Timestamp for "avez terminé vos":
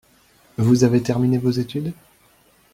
0.83-1.51